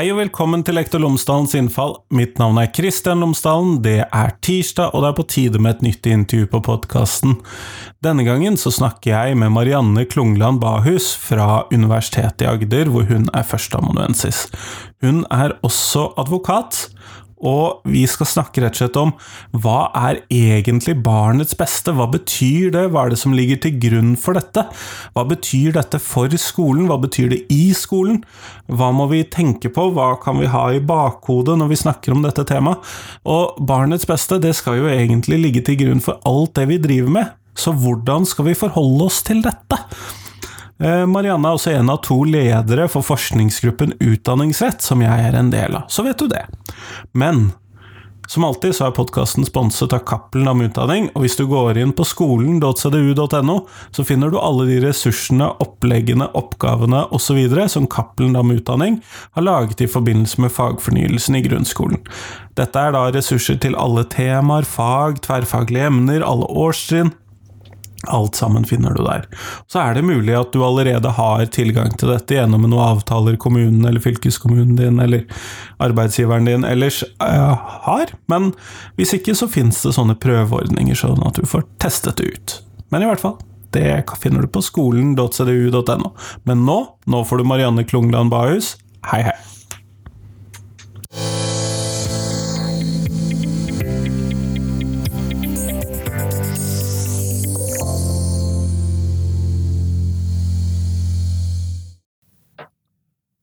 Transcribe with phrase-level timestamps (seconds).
[0.00, 1.90] Hei og velkommen til Lektor Lomsdalens innfall.
[2.16, 3.82] Mitt navn er Kristian Lomsdalen.
[3.84, 7.34] Det er tirsdag, og det er på tide med et nytt intervju på podkasten.
[8.00, 13.28] Denne gangen så snakker jeg med Marianne Klungland Bahus fra Universitetet i Agder, hvor hun
[13.36, 14.46] er førsteamanuensis.
[15.04, 16.86] Hun er også advokat,
[17.40, 19.12] og vi skal snakke rett og slett om
[19.62, 21.94] hva er egentlig barnets beste?
[21.96, 22.84] Hva betyr det?
[22.92, 24.66] Hva er det som ligger til grunn for dette?
[25.16, 26.86] Hva betyr dette for skolen?
[26.90, 28.20] Hva betyr det i skolen?
[28.68, 29.88] Hva må vi tenke på?
[29.96, 32.84] Hva kan vi ha i bakhodet når vi snakker om dette temaet?
[33.24, 37.20] Og barnets beste, det skal jo egentlig ligge til grunn for alt det vi driver
[37.20, 37.36] med.
[37.56, 39.80] Så hvordan skal vi forholde oss til dette?
[40.80, 45.52] Eh, Marianne er også en av to ledere for forskningsgruppen Utdanningsrett, som jeg er en
[45.52, 46.46] del av, så vet du det.
[47.12, 47.50] Men
[48.30, 51.90] som alltid så er podkasten sponset av Cappelen om utdanning, og hvis du går inn
[51.98, 53.56] på skolen.cdu.no,
[53.90, 57.40] så finner du alle de ressursene, oppleggene, oppgavene osv.
[57.74, 59.00] som Cappelen om utdanning
[59.34, 62.04] har laget i forbindelse med fagfornyelsen i grunnskolen.
[62.54, 67.10] Dette er da ressurser til alle temaer, fag, tverrfaglige emner, alle årstrinn,
[68.08, 69.26] Alt sammen finner du der.
[69.68, 73.84] Så er det mulig at du allerede har tilgang til dette gjennom noen avtaler kommunen
[73.84, 75.26] eller fylkeskommunen din eller
[75.84, 78.54] arbeidsgiveren din ellers uh, har, men
[78.96, 82.58] hvis ikke så finnes det sånne prøveordninger sånn at du får testet det ut.
[82.90, 83.36] Men i hvert fall,
[83.76, 86.12] det finner du på skolen.cdu.no.
[86.48, 88.74] Men nå, nå får du Marianne Klungland Bahus.
[89.12, 89.38] Hei, hei.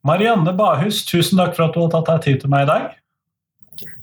[0.08, 2.84] Marianne Bahus, tusen takk for at du har tatt deg tid til meg i dag.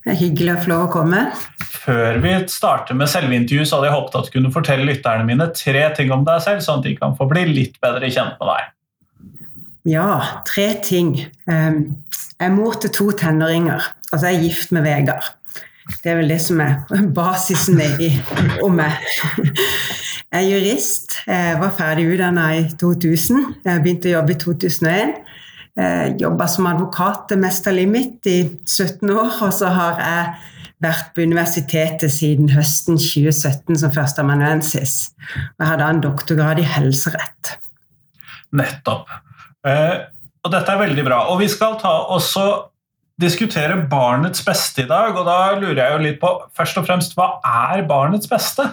[0.05, 1.21] Det er hyggelig å få lov å komme.
[1.65, 5.25] Før vi starter med selve intervjuet, så hadde jeg håpet at du kunne fortelle lytterne
[5.25, 8.37] mine tre ting om deg selv, sånn at de kan få bli litt bedre kjent
[8.37, 8.75] med deg.
[9.95, 10.11] Ja,
[10.49, 11.15] tre ting.
[11.49, 11.81] Ehm,
[12.37, 13.89] jeg er mor til to tenåringer.
[14.11, 15.33] Altså, jeg er gift med Vegard.
[16.03, 16.79] Det er vel det som er
[17.17, 18.13] basisen i,
[18.65, 19.01] om meg.
[20.35, 21.19] Jeg er jurist.
[21.29, 23.45] Jeg var ferdig utdanna i 2000.
[23.65, 25.13] Jeg begynte å jobbe i 2001.
[25.75, 29.39] Eh, Jobba som advokat det meste av livet mitt i 17 år.
[29.43, 30.53] Og så har jeg
[30.85, 34.97] vært på universitetet siden høsten 2017 som førsteamanuensis.
[35.59, 37.57] Jeg hadde en doktorgrad i helserett.
[38.55, 39.11] Nettopp.
[39.67, 39.97] Eh,
[40.45, 41.25] og dette er veldig bra.
[41.33, 42.47] Og vi skal ta også
[43.21, 47.15] diskutere barnets beste i dag, og da lurer jeg jo litt på først og fremst
[47.15, 47.37] hva
[47.71, 48.67] er barnets beste?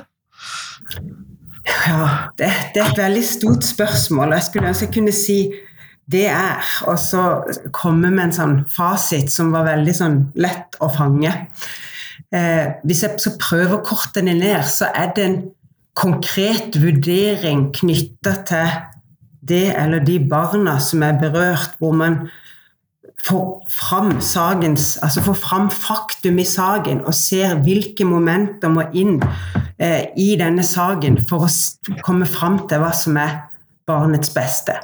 [1.61, 2.07] Ja,
[2.41, 4.33] det, det er et veldig stort spørsmål.
[4.37, 5.37] Jeg skulle ønske jeg kunne si
[6.11, 6.67] det er.
[6.89, 7.23] Og så
[7.75, 11.33] komme med en sånn fasit som var veldig sånn lett å fange.
[12.31, 15.41] Eh, hvis jeg skal prøve å korte det ned, så er det en
[15.99, 18.77] konkret vurdering knytta til
[19.41, 22.21] det eller de barna som er berørt, hvor man
[23.25, 29.19] får fram sagens, altså får fram faktum i saken og ser hvilke momenter må inn
[29.77, 33.35] eh, i denne saken for å komme fram til hva som er
[33.89, 34.77] barnets beste.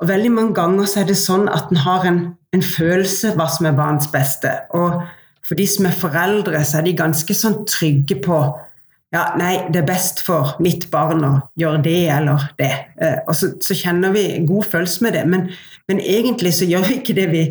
[0.00, 2.20] Og veldig mange ganger så er det sånn at en har en,
[2.56, 4.52] en følelse hva som er barns beste.
[4.76, 5.02] Og
[5.46, 8.40] for de som er foreldre, så er de ganske sånn trygge på
[9.10, 12.70] ja, nei, det er best for mitt barn å gjøre det eller det.
[13.02, 15.48] Eh, og så, så, kjenner vi god følelse med det, men,
[15.90, 17.42] men, egentlig så gjør vi ikke det vi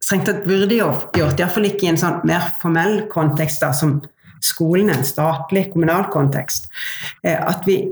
[0.00, 1.12] strengt tatt burde gjort.
[1.20, 3.98] Iallfall ikke i en sånn mer formell kontekst da, som
[4.44, 6.70] skolen en statlig, kommunal kontekst.
[7.20, 7.82] Eh, at vi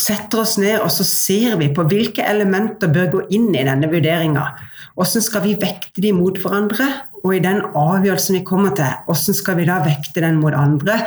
[0.00, 3.90] setter oss ned og så ser vi på hvilke elementer bør gå inn i denne
[3.90, 4.46] vurderinga.
[4.94, 6.88] Hvordan skal vi vekte de mot hverandre?
[7.24, 10.98] Og i den avgjørelsen vi kommer til, hvordan skal vi da vekte den mot andre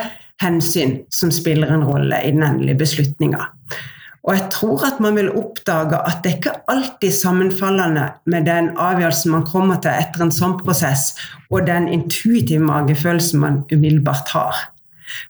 [0.42, 3.48] hensyn som spiller en rolle i den endelige beslutninga?
[4.28, 9.32] Og jeg tror at man vil oppdage at det ikke alltid sammenfallende med den avgjørelsen
[9.32, 11.14] man kommer til etter en sånn prosess,
[11.48, 14.66] og den intuitive magefølelsen man umiddelbart har.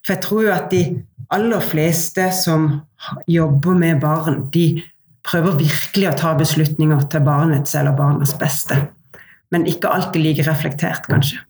[0.03, 0.83] For jeg tror jo at de
[1.35, 2.71] aller fleste som
[3.27, 4.83] jobber med barn, de
[5.29, 8.81] prøver virkelig å ta beslutninger til barnets eller barnas beste.
[9.53, 11.41] Men ikke alltid like reflektert, kanskje.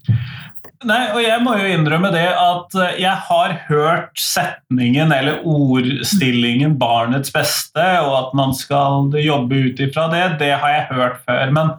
[0.87, 7.35] Nei, og jeg må jo innrømme det at jeg har hørt setningen eller ordstillingen 'barnets
[7.35, 10.39] beste', og at man skal jobbe ut ifra det.
[10.39, 11.51] Det har jeg hørt før.
[11.51, 11.73] Men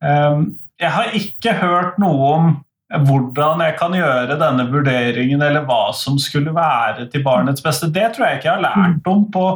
[0.00, 0.46] um,
[0.80, 2.48] jeg har ikke hørt noe om
[3.06, 7.90] hvordan jeg kan gjøre denne vurderingen, eller hva som skulle være til barnets beste.
[7.92, 9.46] Det tror jeg ikke jeg har lært om på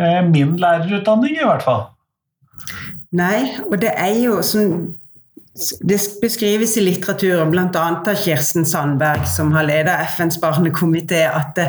[0.00, 1.84] eh, min lærerutdanning, i hvert fall.
[3.16, 4.96] Nei, og det er jo som
[5.84, 7.66] det beskrives i litteraturen, bl.a.
[7.74, 11.66] av Kirsten Sandberg, som har ledet FNs barnekomité, at det,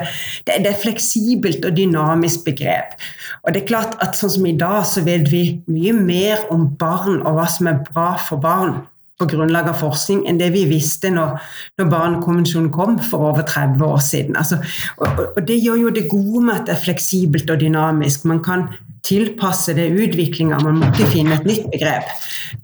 [0.47, 2.93] det, er fleksibelt og dynamisk begrep.
[3.41, 6.69] Og det er klart at sånn som i dag, så vet vi mye mer om
[6.79, 8.77] barn og hva som er bra for barn
[9.21, 11.37] på grunnlag av forskning enn det vi visste når,
[11.79, 14.39] når Barnekonvensjonen kom for over 30 år siden.
[14.39, 14.61] Altså,
[14.97, 18.25] og, og, det gjør jo det gode med at det er fleksibelt og dynamisk.
[18.29, 18.71] Man kan
[19.05, 22.11] tilpasse det utviklinga, man må ikke finne et nytt begrep.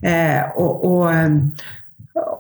[0.06, 1.66] Eh, og, og,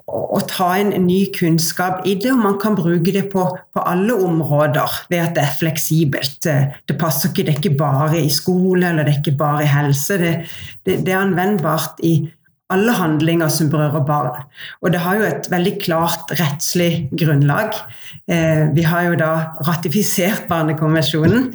[0.07, 3.43] og, ta inn ny kunnskap i det, og man kan bruke det på,
[3.73, 6.47] på, alle områder ved at det er fleksibelt.
[6.47, 9.71] Det passer ikke, det er ikke bare i skole eller det er ikke bare i
[9.71, 10.17] helse.
[10.21, 10.33] Det,
[10.85, 12.15] det, det er anvendbart i
[12.73, 14.47] alle handlinger som berører barn.
[14.83, 17.75] Og det har jo et veldig klart rettslig grunnlag.
[18.27, 19.33] Eh, vi har jo da
[19.67, 21.53] ratifisert Barnekonvensjonen.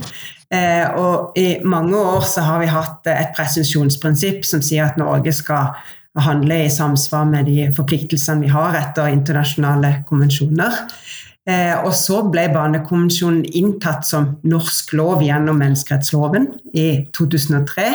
[0.53, 5.32] Eh, og i mange år så har vi hatt et presensjonsprinsipp som sier at Norge
[5.37, 5.73] skal
[6.20, 10.81] handle i samsvar med de forpliktelsene vi har etter internasjonale konvensjoner.
[11.43, 16.47] Eh, og så ble Barnekonvensjonen inntatt som norsk lov gjennom menneskerettsloven
[16.79, 16.87] i
[17.17, 17.88] 2003.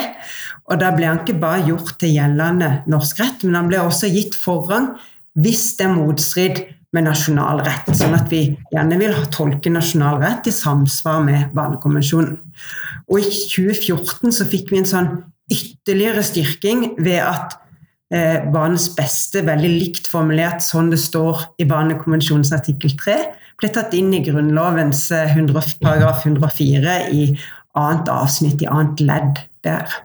[0.68, 4.10] Og da ble han ikke bare gjort til gjeldende norsk rett, men han ble også
[4.12, 4.92] gitt forrang
[5.38, 6.60] hvis det er motstrid
[6.96, 7.88] med nasjonal rett.
[7.96, 8.42] Sånn at vi
[8.72, 12.38] gjerne vil tolke nasjonal rett i samsvar med Barnekonvensjonen.
[13.08, 15.10] Og i 2014 så fikk vi en sånn
[15.52, 17.56] ytterligere styrking ved at
[18.12, 23.16] eh, barnets beste, veldig likt formulert sånn det står i Barnekonvensjonens artikkel 3,
[23.58, 27.30] ble tatt inn i Grunnlovens eh, 100, paragraf 104 i
[27.78, 29.96] annet avsnitt, i annet ledd der.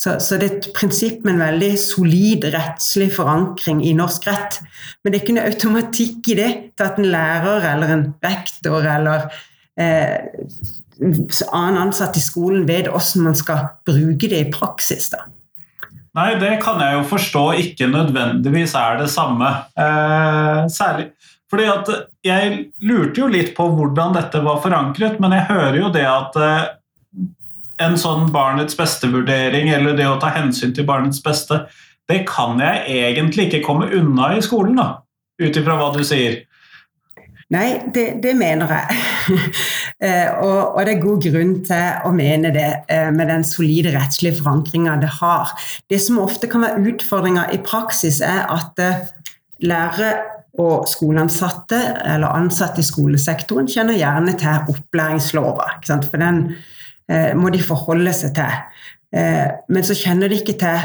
[0.00, 4.56] Så, så, det er et prinsipp med en veldig solid rettslig forankring i norsk rett.
[5.02, 8.86] Men det er ikke noe automatikk i det til at en lærer eller en rektor
[8.94, 9.26] eller
[9.76, 10.16] eh,
[11.00, 15.10] annen ansatt i skolen vet hvordan man skal bruke det i praksis.
[15.12, 15.26] da.
[16.16, 19.52] Nei, det kan jeg jo forstå ikke nødvendigvis er det samme.
[19.76, 21.10] Eh, særlig
[21.50, 21.88] fordi at
[22.22, 26.36] jeg lurte jo litt på hvordan dette var forankret, men jeg hører jo det at
[26.38, 26.68] eh,
[27.80, 31.64] en sånn barnets beste-vurdering eller det å ta hensyn til barnets beste,
[32.10, 34.88] det kan jeg egentlig ikke komme unna i skolen, da,
[35.40, 36.42] ut ifra hva du sier.
[37.50, 38.98] Nei, det, det mener jeg.
[40.00, 43.90] Eh, og, og, det er god grunn til å mene det eh, med den solide
[43.92, 45.50] rettslige forankringa det har.
[45.92, 49.02] Det som ofte kan være utfordringa i praksis, er at eh,
[49.68, 50.14] lærere
[50.56, 51.82] og skoleansatte
[52.14, 55.68] eller ansatte i skolesektoren kjenner gjerne til opplæringslova.
[55.84, 56.40] For den
[57.34, 58.52] må de forholde seg til.
[59.68, 60.84] Men så kjenner de ikke til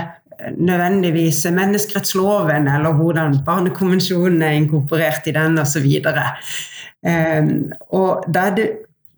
[0.58, 5.86] nødvendigvis menneskerettsloven eller hvordan barnekonvensjonen er inkorporert i den osv.
[6.04, 6.26] Da
[7.06, 8.68] er det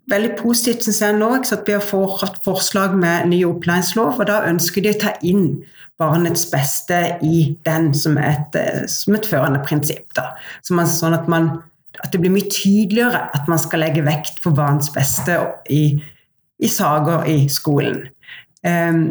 [0.08, 4.42] veldig positivt synes jeg nå at vi har fått forslag med ny opplæringslov, og da
[4.48, 5.50] ønsker de å ta inn
[5.98, 8.54] barnets beste i den som et,
[8.90, 10.06] som et førende prinsipp.
[10.16, 10.30] Da.
[10.62, 11.50] Sånn at, man,
[11.98, 15.40] at, det blir mye tydeligere at man skal legge vekt på barns beste
[15.74, 15.98] i,
[16.58, 18.06] i sager i skolen.
[18.66, 19.02] Um,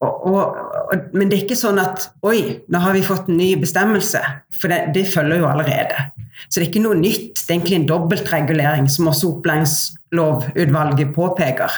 [0.00, 3.50] og, og, men det er ikke sånn at Oi, nå har vi fått en ny
[3.60, 4.22] bestemmelse.
[4.56, 6.06] For det, det, følger jo allerede.
[6.48, 7.36] Så det er ikke noe nytt.
[7.36, 11.76] Det er egentlig en dobbeltregulering, som også opplæringslovutvalget påpeker.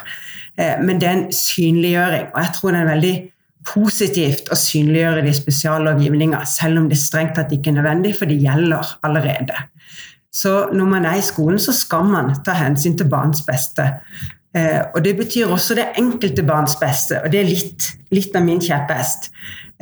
[0.58, 2.30] Eh, men det er en synliggjøring.
[2.30, 3.14] Og jeg tror det er veldig
[3.66, 8.30] positivt å synliggjøre det i spesiallovgivninga, selv om det strengt tatt ikke er nødvendig, for
[8.30, 9.66] det gjelder allerede.
[10.32, 13.84] Så når man er i skolen, så skal man ta hensyn til barns beste.
[14.54, 18.44] Eh, og Det betyr også det enkelte barns beste, og det er litt, litt av
[18.44, 19.30] min kjepphest.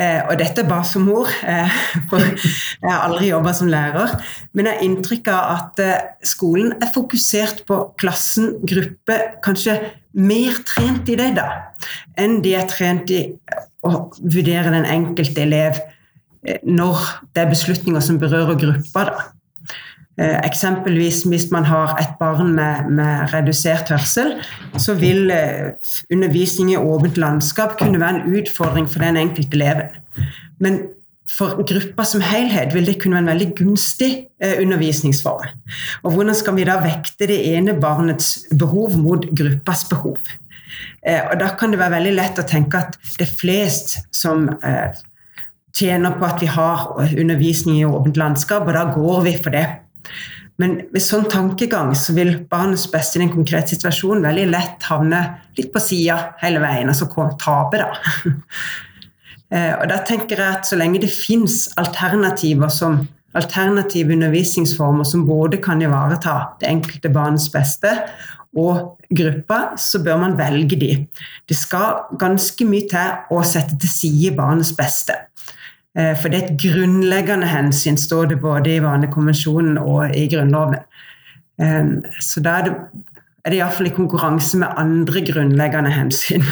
[0.01, 1.79] Eh, og dette er bare som mor, eh,
[2.11, 4.15] for jeg har aldri jobba som lærer.
[4.55, 9.77] Men jeg har inntrykk av at eh, skolen er fokusert på klassen, gruppe, kanskje
[10.17, 11.49] mer trent i det da,
[12.19, 13.25] enn de er trent i
[13.87, 15.77] å vurdere den enkelte elev
[16.47, 19.07] eh, når det er beslutninger som berører gruppa.
[19.11, 19.29] da.
[20.21, 24.35] Eh, eksempelvis hvis man har et barn med, med redusert hørsel,
[24.77, 25.71] så vil eh,
[26.13, 29.97] undervisning i åpent landskap kunne være en utfordring for den enkelte eleven.
[30.61, 30.83] Men
[31.31, 34.11] for gruppa som helhet vil det kunne være en veldig gunstig
[34.43, 35.57] eh, undervisningsform.
[36.05, 40.21] Og hvordan skal vi da vekte det ene barnets behov mot gruppas behov?
[41.01, 44.51] Og Da kan det være veldig lett å tenke at det er flest som
[45.77, 49.65] tjener på at vi har undervisning i åpent landskap, og da går vi for det.
[50.61, 55.23] Men med sånn tankegang så vil barnets beste i den konkrete situasjonen veldig lett havne
[55.57, 57.09] litt på sida hele veien, altså
[57.41, 57.91] tape, da.
[59.51, 63.01] Eh, og da tenker jeg at så lenge det fins alternativer som
[63.35, 67.91] alternative undervisningsformer som både kan ivareta det enkelte barnets beste
[68.59, 70.93] og gruppa, så bør man velge de.
[71.49, 75.19] Det skal ganske mye til å sette til side barnets beste.
[75.99, 80.85] Eh, for det er et grunnleggende hensyn, står det både i Vanekonvensjonen og i Grunnloven.
[81.61, 81.91] Eh,
[82.23, 82.75] så da er det,
[83.45, 86.47] er det iallfall i konkurranse med andre grunnleggende hensyn.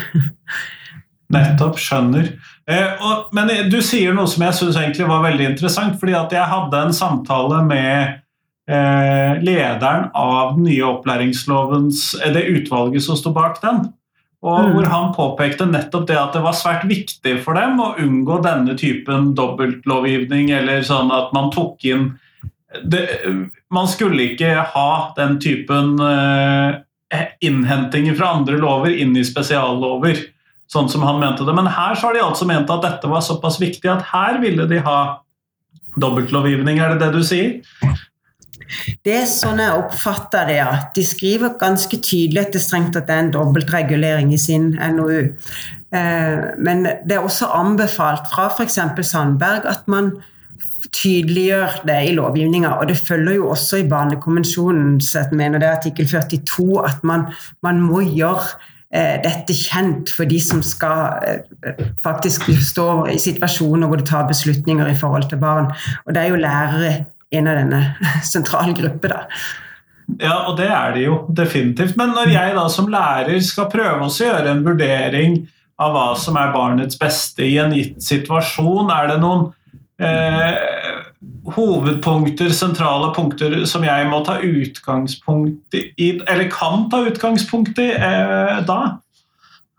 [1.35, 1.79] Nettopp.
[1.79, 2.33] Skjønner.
[2.69, 3.05] Eh,
[3.37, 6.01] men du sier noe som jeg syns egentlig var veldig interessant.
[6.01, 8.25] fordi at jeg hadde en samtale med
[8.69, 13.87] lederen av den nye opplæringslovens Det utvalget som sto bak den.
[14.47, 14.73] Og mm.
[14.75, 18.77] hvor han påpekte nettopp det at det var svært viktig for dem å unngå denne
[18.79, 22.13] typen dobbeltlovgivning, eller sånn at man tok inn
[22.85, 23.01] det,
[23.73, 30.21] Man skulle ikke ha den typen eh, innhentinger fra andre lover inn i spesiallover
[30.69, 31.55] sånn som han mente det.
[31.57, 34.69] Men her så har de altså ment at dette var såpass viktig at her ville
[34.69, 34.99] de ha
[35.99, 37.59] dobbeltlovgivning, er det det du sier?
[39.05, 40.71] Det er sånn jeg oppfatter det, ja.
[40.95, 45.35] De skriver ganske tydelig at det strengt at det er en dobbeltregulering i sin NOU.
[45.95, 48.81] Eh, men det er også anbefalt fra f.eks.
[49.09, 50.17] Sandberg at man
[50.93, 52.77] tydeliggjør det i lovgivninga.
[52.81, 54.99] Og det følger jo også i Barnekonvensjonen,
[55.33, 57.29] mener det er artikkel 42, at man,
[57.63, 63.85] man må gjøre Eh, dette kjent for de som skal eh, faktisk stå i situasjoner
[63.85, 65.69] hvor de tar beslutninger i forhold til barn.
[66.07, 66.93] Og det er jo lærere
[67.31, 67.83] en av denne
[68.33, 69.25] sentrale gruppe, da.
[70.17, 71.97] Ja, og det er det jo definitivt.
[72.01, 75.43] Men når jeg da som lærer skal prøve å gjøre en vurdering
[75.79, 79.51] av hva som er barnets beste i en gitt situasjon, er det noen
[80.01, 80.57] eh,
[81.55, 88.59] hovedpunkter, sentrale punkter som jeg må ta utgangspunkt i, eller kan ta utgangspunkt i eh,
[88.67, 88.81] da?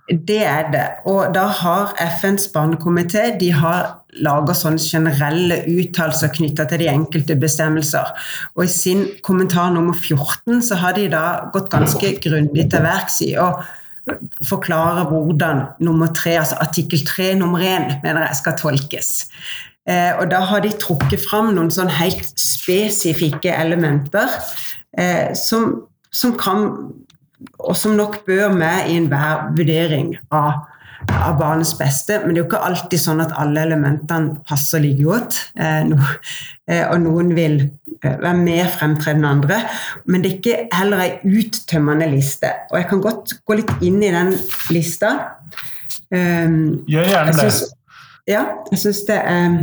[0.09, 0.87] Det er det.
[1.09, 7.35] Og da har FNs barnekomité de har laga sånne generelle uttalelser knytta til de enkelte
[7.39, 8.09] bestemmelser.
[8.57, 13.21] Og i sin kommentar nummer 14 så har de da gått ganske grundig til verks
[13.27, 13.51] i å
[14.49, 19.11] forklare hvordan nummer 3, altså artikkel 3 nummer 1 mener jeg skal tolkes.
[19.89, 24.29] Eh, og da har de trukket fram noen sånn helt spesifikke elementer
[24.97, 26.67] eh, som, som, kan
[27.59, 30.65] Og som nok bør med i enhver vurdering av,
[31.09, 32.19] av, barnets beste.
[32.23, 35.39] Men det er jo ikke alltid sånn at alle elementene passer like godt.
[35.59, 35.91] Eh,
[36.69, 39.59] eh, og noen vil eh, være mer fremtredende enn andre.
[40.05, 41.11] Men det er ikke heller ei
[41.41, 42.53] uttømmende liste.
[42.71, 44.33] Og jeg kan godt gå litt inn i den
[44.73, 45.13] lista.
[46.09, 47.53] Um, Gjør gjerne det.
[48.29, 49.55] Ja, jeg syns det er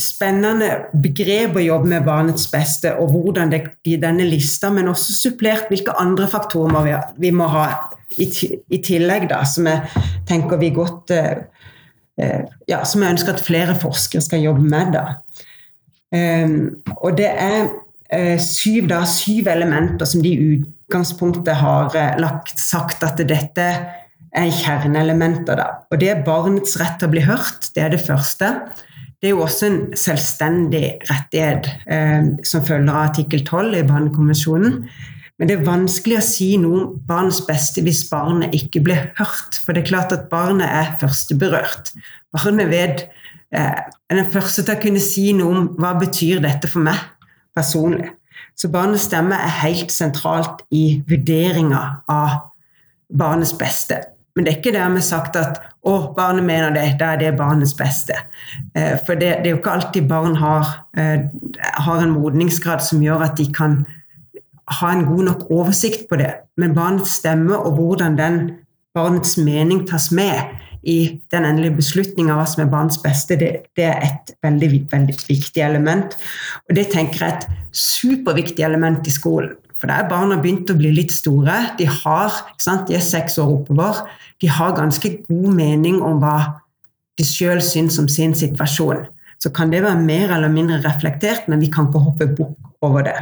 [0.00, 0.68] spennende
[1.02, 5.70] begrep å jobbe med barnets beste, og hvordan det i denne lista, men også supplert
[5.72, 6.90] hvilke andre faktorer
[7.20, 7.66] vi, må ha
[8.22, 11.44] i, tillegg, da, som jeg tenker vi godt eh,
[12.20, 14.96] eh, ja, Som jeg ønsker at flere forskere skal jobbe med.
[14.96, 15.04] da.
[16.14, 22.54] Um, og det er uh, syv, da, syv elementer som de i utgangspunktet har lagt,
[22.62, 23.66] sagt at dette
[24.36, 25.58] er kjerneelementer.
[25.58, 25.68] Da.
[25.90, 28.52] Og det er barnets rett til å bli hørt, det er det første.
[29.16, 34.82] Det er jo også en selvstendig rettighet eh, som følger av artikkel 12 i Barnekonvensjonen.
[35.36, 39.58] Men det er vanskelig å si noe om barnets beste hvis barnet ikke blir hørt.
[39.60, 41.92] For det er klart at barnet er førsteberørt.
[42.32, 43.08] Barnet vet,
[43.52, 46.96] eh, er den første til å kunne si noe om hva betyr dette for meg
[47.56, 48.10] personlig.
[48.56, 52.52] Så barnets stemme er helt sentralt i vurderinga av
[53.12, 54.00] barnets beste.
[54.36, 57.72] Men det er ikke dermed sagt at å, barnet mener det, da er det barnets
[57.76, 58.16] beste.
[58.76, 61.28] Eh, for det, det, er jo ikke alltid barn har, eh,
[61.86, 63.78] har, en modningsgrad som gjør at de kan
[64.66, 66.32] ha en god nok oversikt på det.
[66.58, 68.38] Men barnets stemme og hvordan den
[68.96, 70.56] barnets mening tas med
[70.86, 74.70] i den endelige beslutninga av hva som er barnets beste, det, det er et veldig,
[74.92, 76.14] veldig viktig element.
[76.68, 79.56] Og det tenker jeg er et superviktig element i skolen.
[79.76, 81.56] For der barna begynt å bli litt store.
[81.76, 84.06] De har, de er seks år oppover.
[84.40, 86.38] De har ganske god mening om hva
[87.18, 89.04] de sjøl syns om sin situasjon.
[89.42, 93.04] Så kan det være mer eller mindre reflektert, men vi kan ikke hoppe bukk over
[93.04, 93.18] det.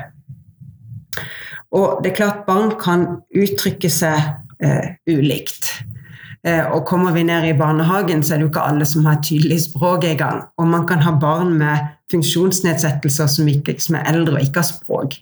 [1.74, 4.20] Og det er klart barn kan uttrykke seg
[4.62, 5.72] eh, ulikt.
[6.46, 9.18] Eh, og kommer vi ned i barnehagen, så er det jo ikke alle som har
[9.18, 10.44] et tydelig språk engang.
[10.60, 14.70] Og man kan ha barn med funksjonsnedsettelser som, ikke, som er eldre og ikke har
[14.70, 15.18] språk.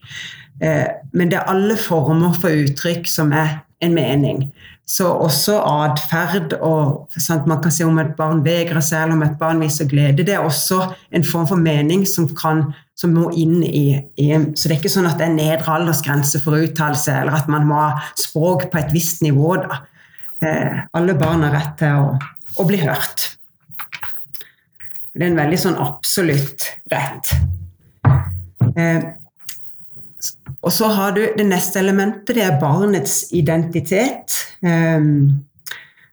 [0.62, 4.50] Eh, men det er alle former for uttrykk som er en mening.
[4.88, 9.22] Så også atferd og sant, Man kan se om et barn vegrer seg, eller om
[9.24, 10.24] et barn viser glede.
[10.26, 10.82] Det er også
[11.14, 12.64] en form for mening som, kan,
[12.98, 16.42] som må inn i, i, Så det er ikke sånn at det er nedre aldersgrense
[16.42, 19.54] for uttalelse, eller at man må ha språk på et visst nivå.
[19.62, 19.84] da.
[20.42, 22.12] Eh, alle barn har rett til å,
[22.58, 23.30] å bli hørt.
[25.12, 27.34] Det er en veldig sånn absolutt rett.
[28.74, 29.02] Eh,
[30.62, 34.36] og så har du det neste elementet, det er barnets identitet.
[34.62, 35.42] Um,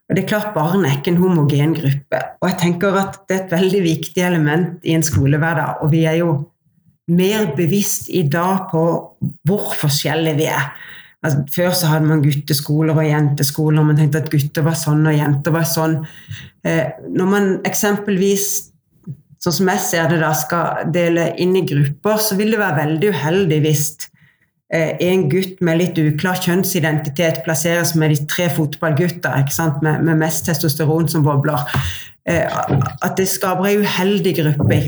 [0.10, 2.22] og det er klart Barn er ikke en homogen gruppe.
[2.42, 5.84] Og jeg tenker at det er et veldig viktig element i en skolehverdag.
[5.86, 6.32] Og vi er jo
[7.14, 8.84] mer bevisst i dag på
[9.46, 10.72] hvor forskjellige vi er.
[11.22, 15.18] Altså, før så hadde man gutteskoler og jenteskoler, man tenkte at gutter var sånn og
[15.18, 15.98] jenter var sånn.
[16.66, 18.46] Eh, når man eksempelvis,
[19.44, 22.82] sånn som jeg ser det, da, skal dele inn i grupper, så vil det være
[22.86, 23.84] veldig uheldig hvis
[24.70, 29.32] en gutt med litt uklar kjønnsidentitet plasseres med de tre fotballgutta
[29.82, 31.64] med, med, mest testosteron som bobler.
[32.30, 32.46] Eh,
[33.02, 34.80] at det skaper ei uheldig gruppe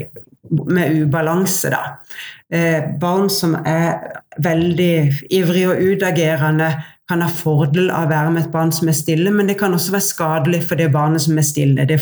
[0.51, 1.71] med ubalanse.
[1.73, 1.97] da.
[2.53, 6.73] Eh, barn som er veldig ivrige og utagerende,
[7.09, 9.73] kan ha fordel av å være med et barn som er stille, men det kan
[9.75, 11.83] også være skadelig for det barnet som er stille.
[11.89, 11.97] Det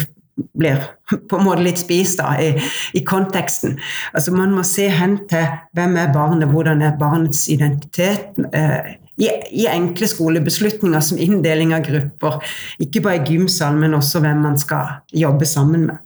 [0.58, 0.82] blir
[1.30, 2.54] på en måte litt spist da, i,
[2.94, 3.78] i, konteksten.
[4.14, 8.38] Altså Man må se hen til hvem er barnet, hvordan er barnets identitet.
[8.54, 12.40] Eh, i, i, enkle skolebeslutninger som inndeling av grupper.
[12.80, 15.98] Ikke bare i gymsal, men også hvem man skal jobbe sammen med.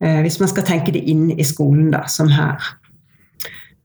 [0.00, 2.76] Eh, hvis man skal tenke det inn i skolen, da, som her.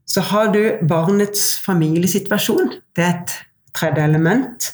[0.05, 2.75] Så har du barnets familiesituasjon.
[2.95, 3.33] Det er et
[3.75, 4.69] tredje element.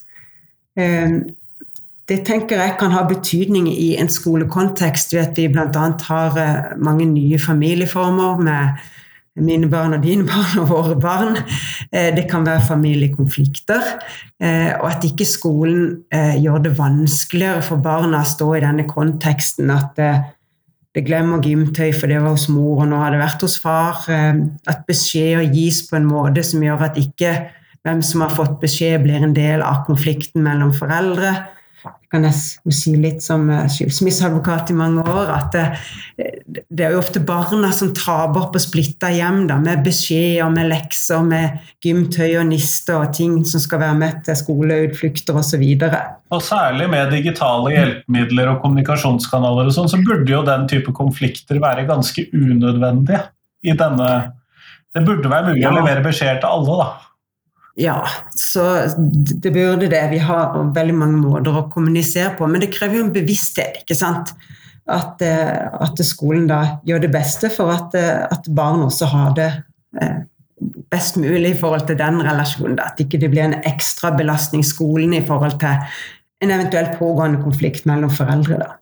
[0.78, 1.22] Ehm,
[2.10, 5.86] det tenker jeg kan ha betydning i en skolekontekst ved at vi bl.a.
[6.08, 8.82] har eh, mange nye familieformer med
[9.42, 11.38] mine barn og dine barn og våre barn.
[11.92, 13.94] Eh, det kan være familiekonflikter.
[14.42, 19.72] Eh, og at ikke skolen gjør det vanskeligere for barna å stå i denne konteksten
[19.72, 20.00] at
[20.92, 24.02] det glemmer gymtøy, for det var hos mor, og nå har det vært hos far.
[24.68, 27.32] At beskjeder gis på en måte som gjør at ikke
[27.86, 31.32] hvem som har fått beskjed, blir en del av konflikten mellom foreldre
[32.12, 35.66] kan jeg si litt som eh, skilsmisseadvokat i mange år, at det,
[36.68, 41.24] det, er jo ofte barna som taper på splitta hjem, da, med beskjeder, med lekser,
[41.26, 45.64] med gymtøy og nister og ting som skal være med til skoleutflukter osv.
[45.88, 45.96] Og,
[46.36, 51.62] og særlig med digitale hjelpemidler og kommunikasjonskanaler og sånn, så burde jo den type konflikter
[51.64, 53.24] være ganske unødvendige
[53.62, 54.12] i denne
[54.92, 55.70] Det burde være mulig ja.
[55.72, 57.11] å levere beskjeder til alle, da.
[57.80, 58.64] Ja, så
[59.44, 60.02] det burde det.
[60.12, 63.84] Vi har veldig mange måter å kommunisere på, men det krever jo en bevissthet.
[63.84, 64.34] ikke sant?
[64.92, 69.36] At, eh, at skolen da gjør det beste for at, eh, at, barn også har
[69.38, 69.50] det
[70.02, 70.18] eh,
[70.92, 72.80] best mulig i forhold til den relasjonen.
[72.80, 75.80] At ikke det blir en ekstra belastning skolen i forhold til
[76.42, 78.58] en eventuelt pågående konflikt mellom foreldre.
[78.66, 78.78] Da.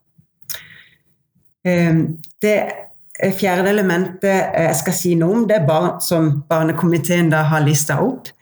[2.40, 2.56] Det
[3.36, 7.98] fjerde elementet jeg skal si noe om, det er barn som barnekomiteen da har lista
[8.00, 8.32] opp.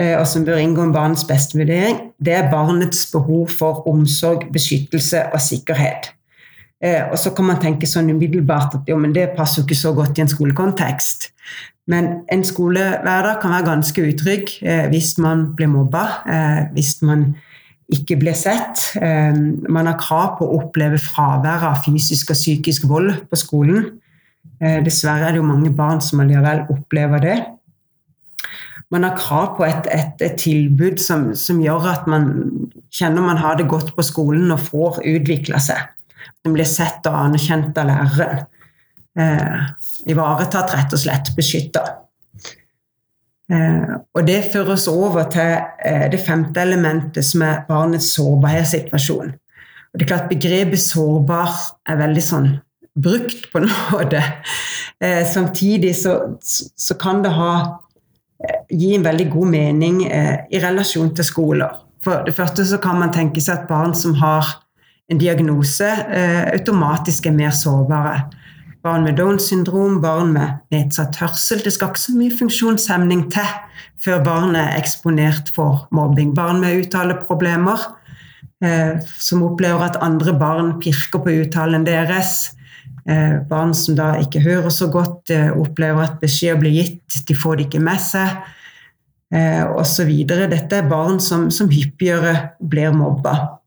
[0.00, 5.26] Eh, og som bør inngå en barnets beste-vurdering, det er barnets behov for omsorg, beskyttelse
[5.34, 6.12] og sikkerhet.
[6.82, 9.82] Eh, og så kan man tenke sånn umiddelbart at jo, men det passer jo ikke
[9.82, 11.28] så godt i en skolekontekst.
[11.92, 16.06] Men en skolehverdag kan være ganske utrygg eh, hvis man blir mobba,
[16.72, 17.32] hvis man
[17.92, 18.94] ikke blir sett.
[18.96, 23.90] Man har krav på å oppleve fravær av fysisk og psykisk vold på skolen.
[24.86, 27.36] Dessverre er det jo mange barn som allikevel opplever det
[28.92, 32.28] man har krav på et, et, et tilbud som, som, gjør at man
[32.92, 35.88] kjenner man har det godt på skolen og får utvikle seg.
[36.44, 38.44] Man blir sett og anerkjent av læreren.
[39.18, 39.62] Eh,
[40.12, 41.32] ivaretatt, rett og slett.
[41.36, 41.84] Beskytta.
[43.52, 49.32] Eh, og det fører oss over til eh, det femte elementet, som er barnets sårbarhetssituasjon.
[49.32, 51.56] Og det er klart Begrepet sårbar
[51.88, 52.52] er veldig sånn
[52.98, 54.22] brukt på en måte.
[55.00, 57.54] Eh, samtidig så, så, kan det ha
[58.72, 61.80] gi en veldig god mening eh, i relasjon til skoler.
[62.02, 64.48] For det første så kan man tenke seg at barn som har
[65.10, 68.22] en diagnose, eh, automatisk er mer sårbare.
[68.82, 71.60] Barn med Downs syndrom, barn med nedsatt hørsel.
[71.62, 73.50] Det skal ikke så mye funksjonshemning til
[74.02, 76.32] før barnet er eksponert for mobbing.
[76.34, 77.84] Barn med uttaleproblemer,
[78.64, 82.56] eh, som opplever at andre barn pirker på uttalen deres
[83.04, 87.58] barn som da ikke hører så godt, eh, opplever at beskjeder blir gitt, de får
[87.58, 88.36] det ikke med seg,
[89.34, 90.12] eh, osv.
[90.26, 93.58] Dette er barn som, som hyppigere blir mobba.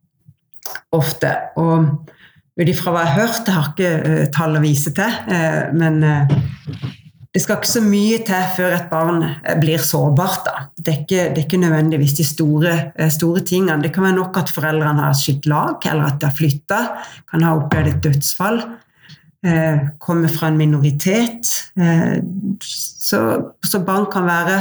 [0.95, 1.31] Ofte.
[1.59, 2.11] Og
[2.55, 5.17] ut ifra hva jeg har hørt, jeg har ikke tall å vise til,
[5.75, 5.99] men
[7.35, 9.19] det skal ikke så mye til før et barn
[9.59, 10.45] blir sårbart.
[10.47, 10.63] Da.
[10.77, 12.75] Det, er ikke, det er ikke nødvendigvis de store,
[13.11, 13.83] store, tingene.
[13.83, 16.79] Det kan være nok at foreldrene har skilt lag, eller at de har flytta,
[17.27, 18.61] kan ha opplevd et dødsfall.
[19.45, 21.71] Eh, kommer fra en minoritet.
[21.77, 22.17] Eh,
[22.61, 24.55] så, så, barn kan være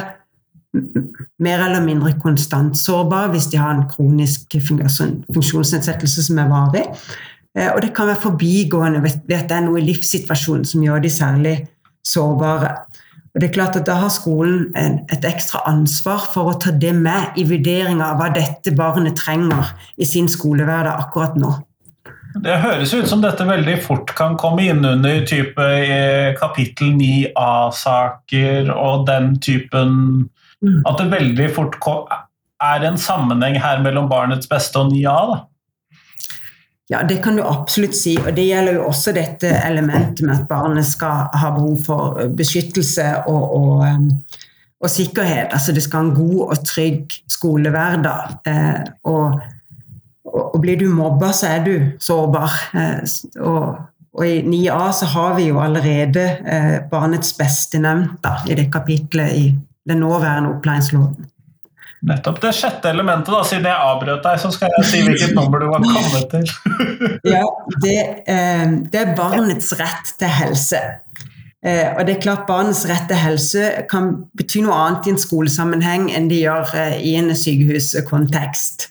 [1.38, 6.84] mer eller mindre konstant sårbare hvis de har en kronisk funksjonsnedsettelse som er varig.
[7.56, 11.00] Eh, og det kan være forbigående ved at det er noe i livssituasjonen som gjør
[11.06, 11.56] de særlig
[12.04, 12.76] sårbare.
[13.32, 16.92] Og det er klart at Da har skolen et ekstra ansvar for å ta det
[16.94, 21.56] med i vurderinga av hva dette barnet trenger i sin skolehverdag akkurat nå.
[22.34, 28.72] Det høres ut som dette veldig fort kan komme inn under type eh, kapittel 9A-saker
[28.74, 30.24] og den typen
[30.64, 30.84] Mm.
[30.88, 31.76] At det veldig fort
[32.62, 35.18] er en sammenheng her mellom barnets beste og 9A.
[35.32, 35.42] da.
[36.92, 38.16] Ja, det kan du absolutt si.
[38.20, 43.06] Og det gjelder jo også dette elementet med at barnet skal ha behov for beskyttelse
[43.30, 43.84] og, og,
[44.80, 45.52] og sikkerhet.
[45.52, 48.36] Altså det skal ha en god og trygg skolehverdag.
[48.52, 49.40] Eh, og,
[50.34, 52.56] og, blir du mobba, så er du sårbar.
[52.74, 53.76] Eh, og,
[54.14, 59.38] og i 9A så har vi jo allerede eh, barnets beste nevnt i det kapitlet
[59.38, 59.46] i
[59.88, 61.30] den nåværende opplæringsloven.
[62.04, 65.62] Nettopp det sjette elementet, da, siden jeg avbrøt deg, så skal jeg si hvilket nummer
[65.62, 66.50] du var kommet til.
[67.34, 67.44] ja,
[67.80, 67.96] det,
[68.28, 70.82] eh, det, er barnets rett til helse.
[71.64, 75.22] Eh, og det er klart Barnets rett til helse kan bety noe annet i en
[75.22, 78.90] skolesammenheng enn de gjør i en sykehuskontekst.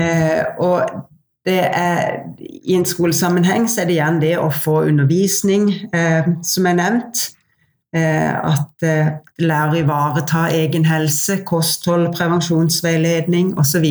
[0.00, 1.04] Eh, og
[1.44, 6.78] er, I en skolesammenheng så er det gjerne det å få undervisning, eh, som er
[6.80, 7.24] nevnt.
[7.94, 13.86] Eh, at eh, lærer ivareta egen helse, kosthold, prevensjonsveiledning osv.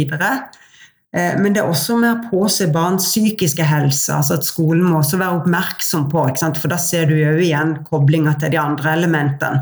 [1.13, 4.09] Men det er også med å påse barns psykiske helse.
[4.09, 6.23] altså at Skolen må også være oppmerksom på
[6.57, 9.61] for da ser du jo igjen koblinga til de andre elementene.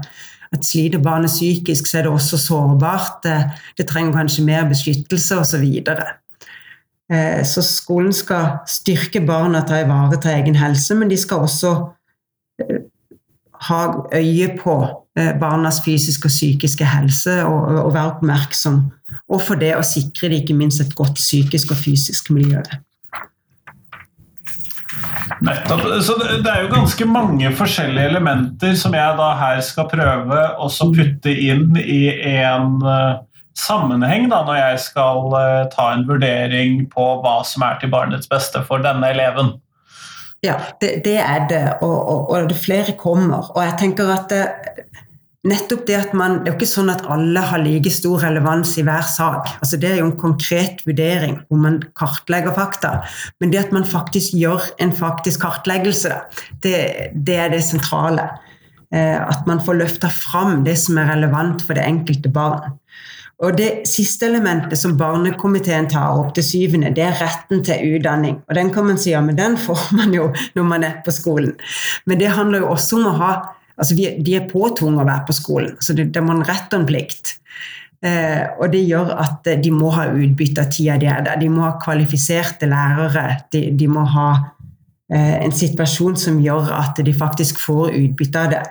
[0.55, 3.27] At Sliter barnet psykisk, så er det også sårbart.
[3.75, 5.67] Det trenger kanskje mer beskyttelse osv.
[7.11, 11.73] Så, skolen skal styrke barna til å ivareta egen helse, men de skal også
[13.67, 13.81] ha
[14.13, 14.75] øye på
[15.17, 18.79] eh, barnas fysiske og psykiske helse og, og være oppmerksom.
[19.31, 22.63] Og for det å sikre det ikke minst et godt psykisk og fysisk miljø.
[25.41, 25.85] Nettopp.
[26.05, 30.69] Så det er jo ganske mange forskjellige elementer som jeg da her skal prøve å
[30.93, 32.01] putte inn i
[32.33, 33.21] en uh,
[33.57, 38.29] sammenheng da, når jeg skal uh, ta en vurdering på hva som er til barnets
[38.31, 39.55] beste for denne eleven.
[40.41, 43.51] Ja, det, det er det, og, og, og, flere kommer.
[43.53, 44.45] Og jeg tenker at det,
[45.45, 48.73] nettopp det at man Det er jo ikke sånn at alle har like stor relevans
[48.81, 49.51] i hver sak.
[49.61, 52.99] Altså Det er jo en konkret vurdering hvor man kartlegger fakta.
[53.41, 56.17] Men det at man faktisk gjør en faktisk kartleggelse,
[56.65, 56.77] det,
[57.13, 58.31] det er det sentrale.
[58.91, 62.79] Eh, at man får løfta fram det som er relevant for det enkelte barn.
[63.41, 68.37] Og Det siste elementet som barnekomiteen tar opp, til syvende, det er retten til utdanning.
[68.47, 71.13] Og Den kan man si ja, men den får man jo når man er på
[71.15, 71.55] skolen.
[72.05, 73.33] Men det handler jo også om å ha
[73.81, 76.83] altså De er påtvunget å være på skolen, så det, det må en rett og
[76.83, 77.37] en plikt.
[78.05, 81.39] Eh, og det gjør at de må ha utbytte av tida de er der.
[81.41, 83.39] De må ha kvalifiserte lærere.
[83.53, 84.60] De, de må ha Eh,
[85.11, 88.61] en situasjon som gjør at de faktisk får utbytte av det.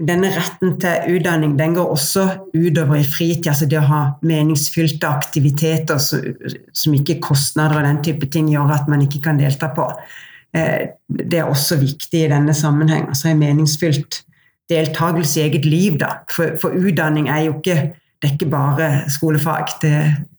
[0.00, 5.08] Denne retten til utdanning den går også utover i fritid, altså det å ha meningsfylte
[5.08, 9.90] aktiviteter som ikke kostnader og den type ting gjør at man ikke kan delta på.
[10.56, 13.08] Eh, det er også viktig i denne sammenheng.
[13.10, 14.22] Altså en meningsfylt
[14.72, 15.98] deltakelse i eget liv.
[16.00, 16.20] Da.
[16.32, 17.78] For, for utdanning er jo ikke,
[18.22, 19.96] det er ikke bare skolefag, det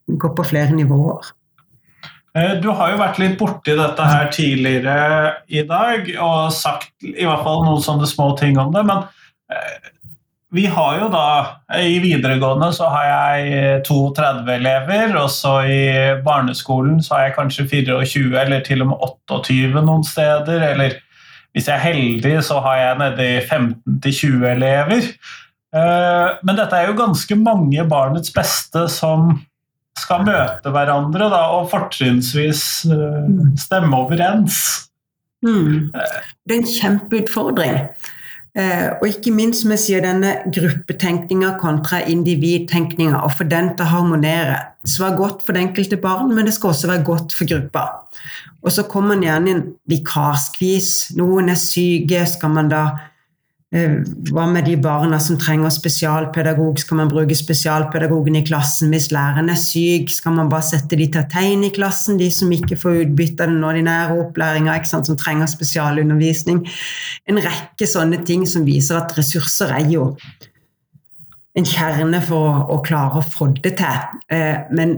[0.08, 1.35] går på flere nivåer.
[2.36, 4.96] Eh, du har jo vært litt borti dette her tidligere
[5.48, 8.84] i dag og sagt i hvert fall noen sånne små ting om det.
[8.88, 9.06] Men
[9.52, 9.92] eh,
[10.56, 11.28] vi har jo da
[11.82, 15.88] I videregående så har jeg 32 elever, og så i
[16.24, 20.68] barneskolen så har jeg kanskje 24 eller til og med 28 noen steder.
[20.74, 21.00] Eller
[21.56, 25.10] hvis jeg er heldig, så har jeg nedi 15-20 elever.
[25.76, 29.38] Eh, men dette er jo ganske mange barnets beste som
[30.00, 33.30] skal møte hverandre da, og fortrinnsvis uh,
[33.60, 34.60] stemme overens.
[35.46, 35.92] Mm.
[35.94, 37.82] Det er en kjempeutfordring.
[38.56, 43.84] Eh, og ikke minst som jeg sier, denne gruppetenkninga kontra individtenkninga, og få den til
[43.84, 44.62] å harmonere.
[44.80, 47.52] Det skal være godt for det enkelte barn, men det skal også være godt for
[47.52, 47.84] gruppa.
[48.64, 50.94] Og så kommer man gjerne inn vikarskvis.
[51.20, 53.15] Noen er syke, skal man da Eh,
[53.74, 56.78] hva med de barna som trenger spesialpedagog?
[56.80, 60.14] Skal man bruke spesialpedagogen i klassen hvis læreren er syk?
[60.14, 63.44] Skal man bare sette de til å tegne i klassen, de som ikke får utbytte
[63.44, 66.62] av den ordinære opplæringa, som trenger spesialundervisning?
[67.28, 70.14] En rekke sånne ting som viser at ressurser er jo
[71.56, 74.08] en kjerne for å, å klare å få det til.
[74.32, 74.98] Eh, men,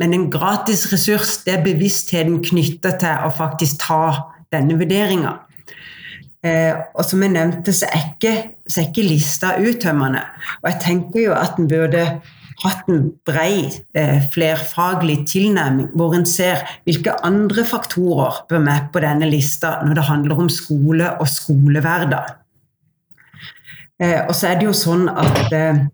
[0.00, 5.36] men en gratis ressurs, det er bevisstheten knytta til å faktisk ta denne vurderinga.
[6.46, 8.34] Eh, og som jeg nevnte, så er ikke,
[8.68, 10.22] så er ikke lista uttømmende.
[10.62, 12.04] Og jeg tenker jo at en burde
[12.62, 19.02] hatt en brei, eh, flerfaglig tilnærming, hvor en ser hvilke andre faktorer bør med på
[19.04, 22.32] denne lista når det handler om skole og skolehverdag.
[24.00, 25.84] Eh, og så er det jo sånn at eh,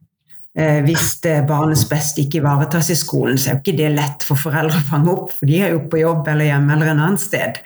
[0.54, 4.36] eh hvis barnets beste ikke ivaretas i skolen, så er jo ikke det lett for
[4.36, 7.18] foreldre å fange opp, for de er jo på jobb eller hjemme eller en annen
[7.18, 7.62] sted.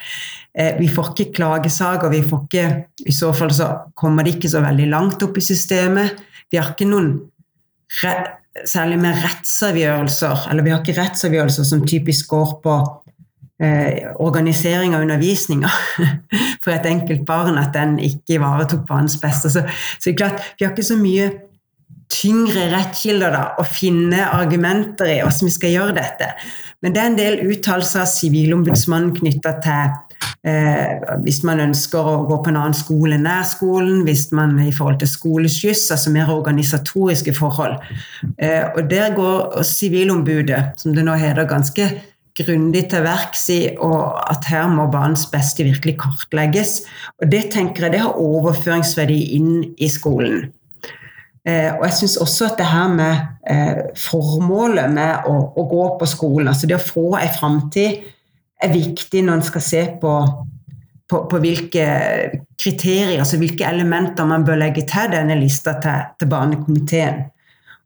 [0.58, 2.12] Eh, vi får ikke klagesaker.
[2.12, 2.66] Vi får ikke,
[3.06, 6.22] I så fall så kommer det ikke så veldig langt opp i systemet.
[6.50, 7.16] Vi har ikke noen
[8.66, 12.76] særlig med rettsavgjørelser, eller vi har ikke rettsavgjørelser som typisk går på
[13.62, 15.70] eh, organisering av undervisninga
[16.62, 19.52] for et enkelt barn, at den ikke ivaretok barnets beste.
[19.52, 21.28] Så, så det er klart, vi har ikke så mye
[22.12, 26.32] tyngre rettskilder da, å finne argumenter i hvordan vi skal gjøre dette.
[26.84, 29.96] Men det er en del uttalelser av Sivilombudsmannen knytta til
[30.46, 34.72] Eh, hvis man ønsker å gå på en annen skole nær skolen, hvis man i
[34.74, 37.80] forhold til skoleskyss, altså mer organisatoriske forhold.
[38.38, 41.88] Eh, og der går Sivilombudet, som det nå heter, ganske
[42.36, 46.82] grundig til verks i at her må barns beste virkelig kartlegges.
[47.22, 49.52] Og det tenker jeg det har overføringsverdi inn
[49.82, 50.50] i skolen.
[51.46, 55.84] Eh, og jeg syns også at det her med eh, formålet med å, å, gå
[56.00, 58.02] på skolen, altså det å få ei framtid
[58.66, 60.12] er viktig når en skal se på,
[61.08, 61.86] på, på, hvilke
[62.60, 67.24] kriterier, altså hvilke elementer man bør legge til denne lista til, til Barnekomiteen.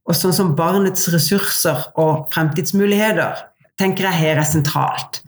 [0.08, 3.44] Og sånn som barnets ressurser og fremtidsmuligheter
[3.80, 5.20] tenker jeg her er sentralt.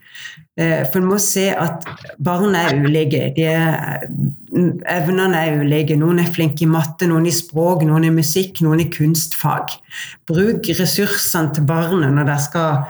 [0.60, 1.86] Eh, for en må se at
[2.20, 3.30] barn er ulike.
[4.52, 5.96] Evnene er ulike.
[5.96, 9.78] Noen er flinke i matte, noen i språk, noen i musikk, noen i kunstfag.
[10.28, 12.82] Bruk ressursene til barnet når de skal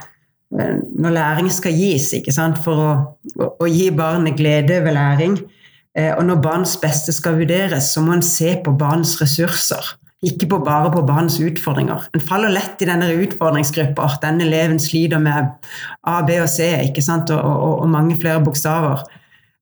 [0.53, 2.11] når læring skal gis,
[2.63, 2.91] for å,
[3.39, 5.37] å, å, gi barnet glede ved læring.
[5.97, 10.47] Eh, og når barns beste skal vurderes, så må en se på barns ressurser, ikke
[10.53, 12.05] på bare på barns utfordringer.
[12.15, 14.07] En faller lett i denne utfordringsgruppa.
[14.23, 15.51] Denne eleven sliter med
[16.07, 19.03] A, B og C og, og, og, mange flere bokstaver.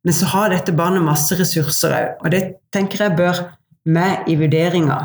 [0.06, 3.42] Men så har dette barnet masse ressurser òg, og det tenker jeg bør
[3.86, 5.00] med i vurderinga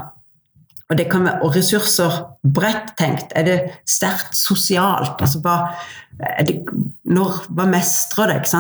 [0.90, 2.18] og, være, og ressurser
[2.55, 3.33] bredt tenkt.
[3.35, 5.18] Er det sterkt sosialt?
[5.20, 5.57] Altså hva,
[6.46, 6.61] det,
[7.05, 8.53] når, hva mestrer det?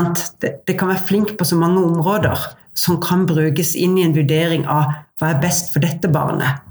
[0.42, 4.16] Det, det, kan være flink på så mange områder som kan brukes inn i en
[4.16, 6.62] vurdering av hva er best for dette barnet.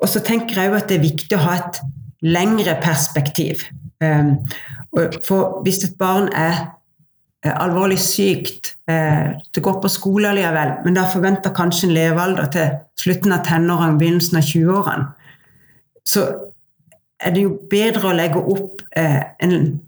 [0.00, 1.80] Og så tenker jeg jo at det er viktig å ha et
[2.24, 3.66] lengre perspektiv.
[4.00, 4.38] Um,
[5.26, 6.70] for hvis et barn er
[7.48, 12.74] alvorlig sykt, eh, det går på skole allikevel, men da forventer kanskje en levealder til
[13.00, 15.06] slutten av tenårene, begynnelsen av 20-årene,
[16.04, 16.26] så
[17.20, 19.80] er det jo bedre å legge opp eh, en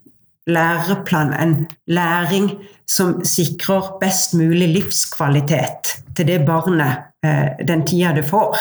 [0.48, 2.50] læreplan, en læring
[2.88, 8.58] som sikrer best mulig livskvalitet til det barnet den tida det får.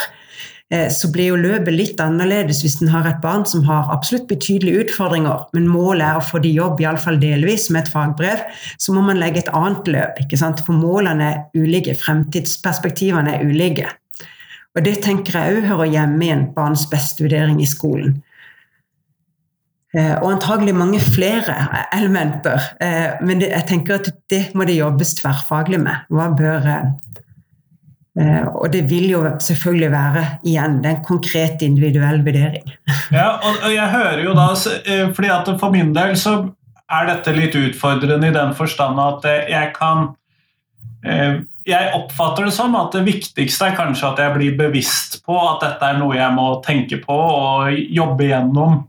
[0.72, 4.30] Eh, så blir jo løpet litt annerledes hvis en har et barn som har absolutt
[4.30, 8.46] betydelige utfordringer, men målet er å få de jobb, iallfall delvis, med et fagbrev,
[8.80, 10.22] så må man legge et annet løp.
[10.24, 10.64] ikke sant?
[10.64, 13.92] For målene er ulike, fremtidsperspektivene er ulike.
[14.72, 18.22] Og Det tenker jeg òg hører hjemme i en barns beste-vurdering i skolen.
[19.92, 21.58] Eh, og antagelig mange flere
[21.92, 22.72] elementer.
[22.80, 26.08] Eh, men jeg tenker at det må det jobbes tverrfaglig med.
[26.08, 26.70] Hva bør
[28.20, 32.66] og det vil jo selvfølgelig være igjen den konkrete individuelle vurdering.
[33.20, 34.50] ja, og jeg hører jo da,
[34.84, 36.34] eh, fordi at For min del så
[36.92, 40.12] er dette litt utfordrende i den forstand at eh, jeg kan
[41.66, 45.64] Jeg oppfatter det som at det viktigste er kanskje at jeg blir bevisst på at
[45.64, 48.84] dette er noe jeg må tenke på og jobbe gjennom,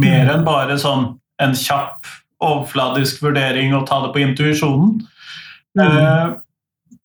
[0.00, 2.06] mer enn bare sånn en kjapp,
[2.44, 5.00] overfladisk vurdering og ta det på intuisjonen.
[5.76, 6.36] Mm.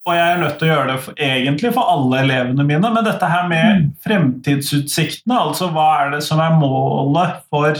[0.08, 2.92] Og jeg er nødt til å gjøre det for, egentlig for alle elevene mine.
[2.96, 3.86] Men dette her med mm.
[4.06, 7.76] fremtidsutsiktene, altså hva er det som er målet for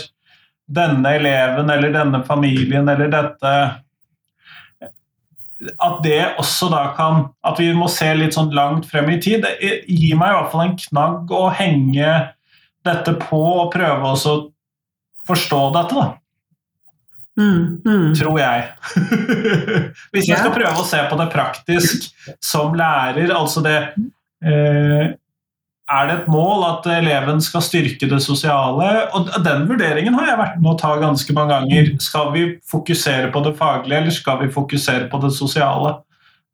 [0.68, 3.52] denne eleven eller denne familien eller dette
[5.80, 9.48] At det også da kan At vi må se litt sånn langt frem i tid.
[9.48, 9.56] Det
[9.88, 12.12] gir meg i hvert fall en knagg å henge
[12.88, 14.36] dette på og prøve å
[15.28, 15.96] forstå dette.
[15.96, 16.12] da.
[17.38, 18.16] Mm, mm.
[18.18, 18.66] Tror jeg.
[20.14, 22.10] Hvis jeg skal prøve å se på det praktisk
[22.44, 23.78] som lærer, altså det
[24.42, 25.14] eh,
[25.88, 28.90] Er det et mål at eleven skal styrke det sosiale?
[29.16, 31.94] Og den vurderingen har jeg vært med å ta ganske mange ganger.
[32.04, 36.00] Skal vi fokusere på det faglige, eller skal vi fokusere på det sosiale?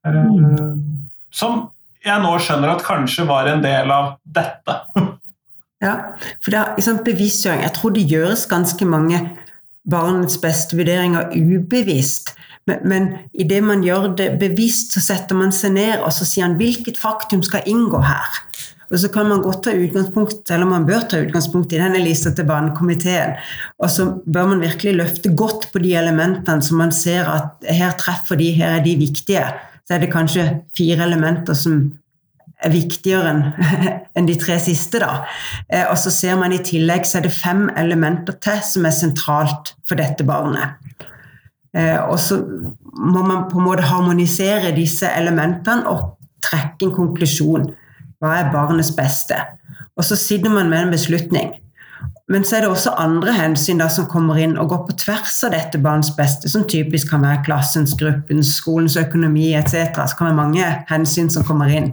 [0.05, 0.75] Eh,
[1.33, 1.63] som
[2.03, 4.75] jeg nå skjønner at kanskje var en del av dette.
[5.85, 5.95] ja,
[6.43, 7.63] for det er liksom bevisstgjøring.
[7.63, 9.23] Jeg tror det gjøres ganske mange
[9.89, 12.33] barnets beste vurderinger ubevisst.
[12.67, 16.47] Men, men idet man gjør det bevisst, så setter man seg ned og så sier
[16.47, 18.39] han hvilket faktum skal inngå her.
[18.93, 22.29] Og så kan man godt ta utgangspunkt, eller man bør ta utgangspunkt i denne lista
[22.35, 23.33] til barnekomiteen.
[23.81, 27.95] Og så bør man virkelig løfte godt på de elementene som man ser at her
[27.97, 29.47] treffer de, her er de viktige.
[29.87, 30.45] Så er det kanskje
[30.77, 31.81] fire elementer som
[32.71, 33.33] viktigere
[34.17, 35.01] enn de tre siste.
[35.03, 35.23] Da.
[35.67, 38.95] Eh, og så ser man i tillegg så er det fem elementer til som er
[38.95, 40.79] sentralt for dette barnet.
[41.73, 42.39] Eh, og så
[42.93, 46.13] må man på en måte harmonisere disse elementene og
[46.45, 47.71] trekke en konklusjon.
[48.21, 49.39] Hva er barnets beste?
[49.97, 51.51] Og så sitter man med en beslutning.
[52.31, 55.41] Men så er det også andre hensyn da, som kommer inn og går på tvers
[55.43, 59.91] av dette barns beste, som typisk kan være klassens, gruppens, skolens økonomi etc.
[60.07, 61.91] Så kan det være mange hensyn som kommer inn.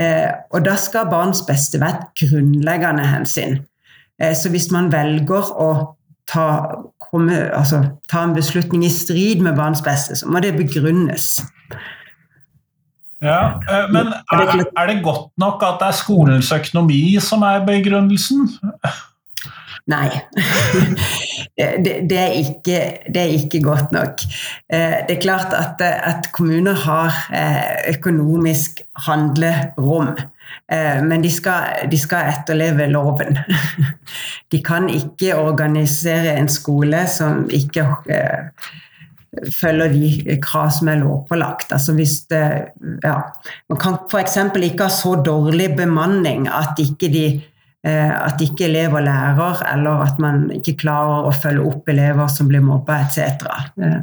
[0.00, 3.60] Eh, og da skal barns beste være et grunnleggende hensyn.
[4.22, 5.70] Eh, så hvis man velger å
[6.30, 6.46] ta,
[7.10, 11.44] komme, altså, ta en beslutning i strid med barns beste, så må det begrunnes.
[13.22, 17.64] Ja, eh, Men er, er det godt nok at det er skolens økonomi som er
[17.66, 18.48] begrunnelsen?
[19.86, 20.08] Nei.
[21.84, 22.78] det, det, er ikke,
[23.14, 24.22] det, er ikke, godt nok.
[24.72, 30.14] Eh, det er klart at, at kommuner har eh, økonomisk handlerom.
[30.72, 33.38] Eh, men de skal, de skal, etterleve loven.
[34.52, 37.84] De kan ikke organisere en skole som ikke
[39.60, 41.72] følger de krav som er lovpålagt.
[41.74, 42.44] Altså hvis det,
[43.02, 43.16] ja,
[43.68, 44.36] man kan f.eks.
[44.54, 47.53] ikke ha så dårlig bemanning at ikke de Eh,
[47.84, 52.64] at ikke elever lærer, eller at man ikke klarer å følge opp elever som blir
[52.64, 53.44] mobba etc.
[53.76, 54.00] Eh,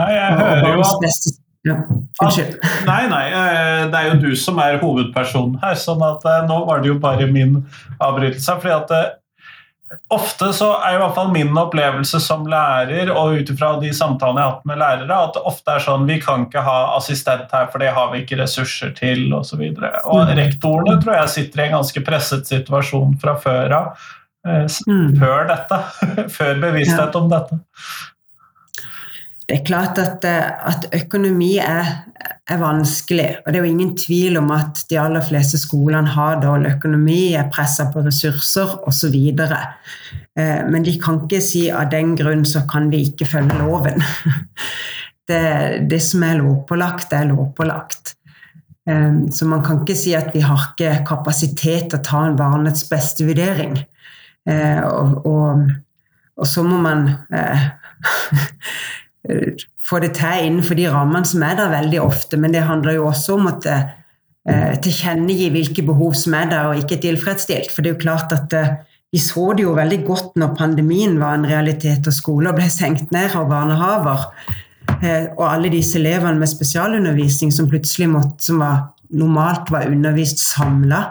[0.00, 1.30] nei, jeg hører jo at
[1.62, 1.76] ja,
[2.18, 2.56] Unnskyld.
[2.88, 6.82] Nei, nei, eh, det er jo du som er hovedpersonen her, sånn at nå var
[6.82, 7.60] det jo bare min
[8.02, 8.58] avbrytelse.
[8.64, 9.21] fordi at
[10.12, 14.40] Ofte så er i hvert fall min opplevelse som lærer, og ut ifra de samtalene
[14.40, 17.52] jeg har hatt med lærere, at det ofte er sånn vi kan ikke ha assistent
[17.52, 19.60] her, for det har vi ikke ressurser til, osv.
[19.68, 20.34] Og, så og mm.
[20.40, 24.08] rektorene tror jeg sitter i en ganske presset situasjon fra før av.
[24.48, 25.12] Eh, mm.
[25.20, 25.82] Før dette.
[26.38, 27.60] før bevissthet om dette.
[29.48, 31.88] Det er klart at, eh, at økonomi er,
[32.46, 33.28] er, vanskelig.
[33.42, 37.34] Og det er jo ingen tvil om at de aller fleste skolene har dårlig økonomi,
[37.34, 39.16] er pressa på ressurser osv.
[39.42, 44.02] Eh, men de kan ikke si av den grunn så kan de ikke følge loven.
[45.30, 48.16] Det, det som er lovpålagt, er lovpålagt.
[48.90, 52.34] Eh, så man kan ikke si at vi har ikke kapasitet til å ta en
[52.36, 53.78] barnets beste vurdering.
[54.50, 55.62] Og, og,
[56.34, 57.06] og så må man
[59.86, 62.38] få det til innenfor de rammene som er der veldig ofte.
[62.40, 66.80] Men det handler jo også om å eh, tilkjennegi hvilke behov som er der og
[66.82, 67.70] ikke tilfredsstilt.
[67.72, 68.74] For det er jo klart at eh,
[69.12, 73.12] vi så det jo veldig godt når pandemien var en realitet og skoler ble senkt
[73.12, 74.26] ned av barnehaver.
[75.02, 80.40] Eh, og alle disse elevene med spesialundervisning som plutselig måtte, som var, normalt var undervist
[80.40, 81.02] samla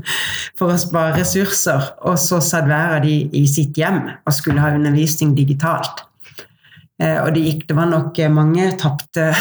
[0.58, 4.60] for å spare ressurser, og så satt hver av de i sitt hjem og skulle
[4.64, 6.02] ha undervisning digitalt.
[7.02, 9.32] Eh, og det, gikk, det var nok eh, mange tapte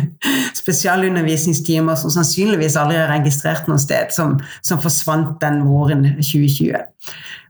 [0.60, 6.76] spesialundervisningstimer som sannsynligvis aldri er registrert noe sted, som, som, forsvant den våren 2020.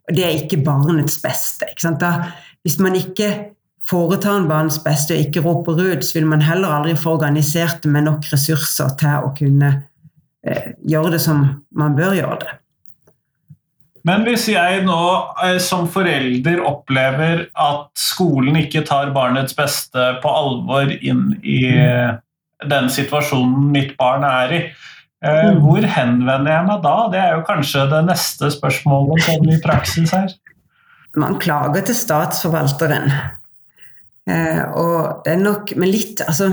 [0.08, 1.68] Og det er ikke barnets beste.
[2.00, 2.12] Da,
[2.64, 3.30] hvis man ikke
[3.90, 7.82] foretar en barnets beste og ikke roper ut, så vil man heller aldri få organisert
[7.84, 9.74] det med nok ressurser til å kunne
[10.46, 11.44] eh, gjøre det som
[11.76, 12.59] man bør gjøre det.
[14.08, 15.00] Men hvis jeg nå
[15.44, 21.60] eh, som forelder opplever at skolen ikke tar barnets beste på alvor inn i
[22.68, 24.60] den situasjonen mitt barn er i,
[25.24, 25.60] eh, mm.
[25.64, 26.94] hvor henvender jeg meg da?
[27.12, 30.34] Det er jo kanskje det neste spørsmålet som i praksis her.
[31.18, 33.10] Man klager til statsforvalteren.
[34.30, 36.52] Eh, og det er nok med litt Altså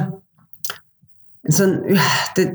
[1.53, 1.75] sånn,
[2.37, 2.47] det,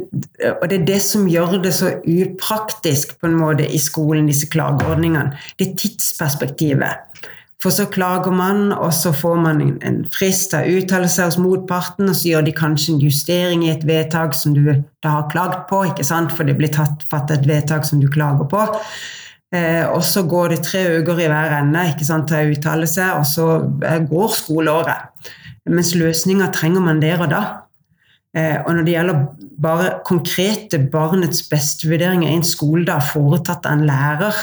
[0.60, 4.48] og det er det som gjør det så upraktisk på en måte i skolen, disse
[4.52, 5.38] klageordningene.
[5.58, 7.22] Det er tidsperspektivet.
[7.62, 11.38] For så klager man, og så får man en frist til å uttale seg hos
[11.38, 15.28] motparten, og så gjør de kanskje en justering i et vedtak som du da har
[15.30, 16.34] klagd på, ikke sant?
[16.34, 18.64] for det blir fattet et vedtak som du klager på.
[19.54, 22.88] Eh, og så går det tre uker i hver ende ikke sant, til å uttale
[22.90, 23.48] seg, og så
[23.86, 25.30] eh, går skoleåret.
[25.70, 27.42] Mens løsninger trenger man der og da.
[28.32, 29.24] Eh, og når det gjelder
[29.60, 34.38] bare konkrete barnets beste-vurderinger i en skoledag foretatt av en lærer,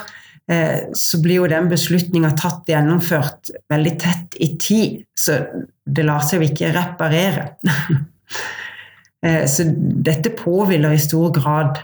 [0.52, 5.02] eh, så blir jo den beslutninga tatt gjennomført veldig tett i tid.
[5.18, 5.40] Så
[5.90, 7.52] det lar seg jo ikke reparere.
[9.20, 11.82] Eh, så dette påhviler i stor grad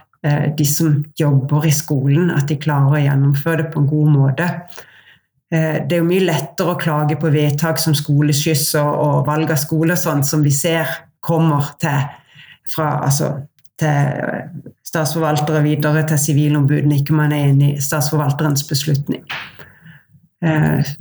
[0.55, 4.45] de som jobber i skolen, at de klarer å gjennomføre det på en god måte.
[5.51, 9.97] Det er jo mye lettere å klage på vedtak som skoleskyss og valg av skole
[9.97, 10.87] og sånn, som vi ser
[11.25, 12.05] kommer til,
[12.75, 13.31] fra, altså,
[13.79, 19.25] til statsforvaltere videre til sivilombudene, ikke man er enig i statsforvalterens beslutning.
[20.45, 20.93] Eh,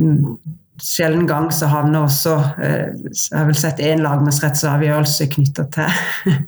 [0.83, 6.39] sjelden gang så havner også eh, Jeg har vel sett én lagmannsrettsavgjørelse knytta til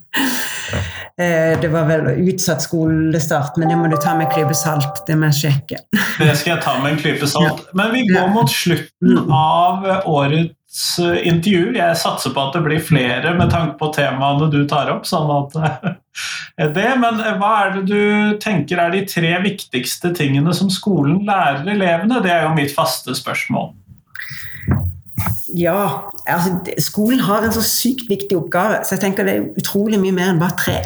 [0.67, 0.87] Eh,
[1.17, 4.99] det var vel utsatt skolestart, men det må du ta med en klype salt.
[5.09, 5.79] Det må jeg sjekke.
[6.21, 7.63] Det skal jeg ta med en klype salt.
[7.77, 9.31] Men vi går mot slutten Mm.
[9.33, 11.73] av årets eh, intervju.
[11.77, 15.07] Jeg satser på at det blir flere med tanke på temaene du tar opp.
[15.09, 15.89] sånn at eh,
[16.77, 21.65] det, Men hva er det du tenker er de tre viktigste tingene som skolen lærer
[21.77, 22.21] elevene?
[22.25, 23.73] Det er jo mitt faste spørsmål.
[25.57, 30.01] Ja, altså skolen har en så sykt viktig oppgave, så jeg tenker det er utrolig
[30.03, 30.81] mye mer enn bare tre.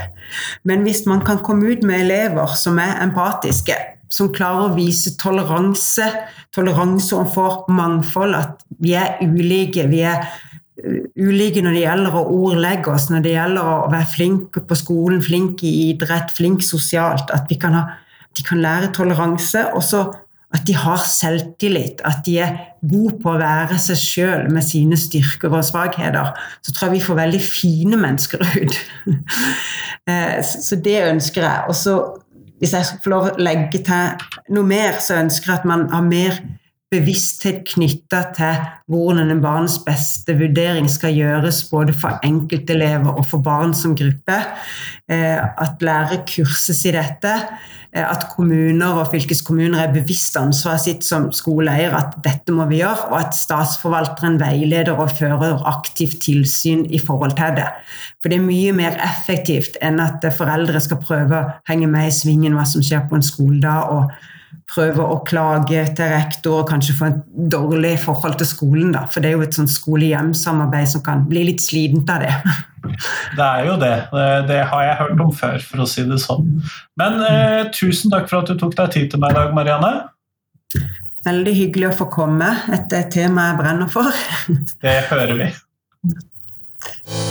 [0.69, 3.75] Men hvis man kan komme ut med elever som er empatiske,
[4.11, 6.07] som klarer å vise toleranse,
[6.55, 12.25] toleranse overfor mangfold, at vi er ulike, vi er uh, ulike når det gjelder å
[12.37, 17.31] ordlegge oss, når det gjelder å være flink på skolen, flink i idrett, flink sosialt,
[17.35, 17.87] at kan ha,
[18.37, 20.09] de kan lære toleranse, og så
[20.55, 22.57] at de har selvtillit, at de er
[22.91, 26.33] gode på å være seg sjøl med sine styrker og svakheter,
[26.63, 28.81] så tror jeg vi får veldig fine mennesker ut.
[30.09, 31.65] Eh, Så det ønsker jeg.
[31.69, 31.93] Og så,
[32.59, 34.23] hvis jeg får lov å legge til
[34.57, 36.41] noe mer, så ønsker jeg at man har mer
[36.91, 43.43] bevissthet knytta til hvordan en barns beste vurdering skal gjøres både for enkeltelever og for
[43.47, 44.39] barn som gruppe.
[45.11, 47.35] Eh, At lærere kurses i dette.
[47.95, 52.83] Eh, At kommuner og fylkeskommuner er bevisst ansvaret sitt som skoleeier, at dette må vi
[52.83, 57.69] gjøre, og at statsforvalteren veileder og fører aktivt tilsyn i forhold til det.
[58.19, 62.19] For det er mye mer effektivt enn at foreldre skal prøve å henge med i
[62.19, 64.11] svingen hva som skjer på en skoledag, og
[64.71, 67.21] prøve å klage til rektor og kanskje få et
[67.53, 68.93] dårlig forhold til skolen.
[68.95, 69.05] Da.
[69.11, 72.35] For det er jo et sånn skole-hjem-samarbeid som kan bli litt slitent av det.
[73.37, 73.91] Det er jo det.
[74.49, 76.47] Det- har jeg hørt om før, for å si det sånn.
[76.99, 79.91] Men eh, tusen takk for at du tok deg tid til meg i dag, Marianne.
[81.29, 82.49] Veldig hyggelig å få komme.
[82.73, 84.09] Et tema jeg brenner for.
[84.81, 85.53] Det hører vi.